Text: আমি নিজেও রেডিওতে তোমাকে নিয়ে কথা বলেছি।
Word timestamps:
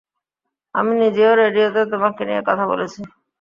আমি 0.75 0.91
নিজেও 1.01 1.31
রেডিওতে 1.35 1.81
তোমাকে 1.93 2.21
নিয়ে 2.27 2.41
কথা 2.47 2.63
বলেছি। 2.71 2.99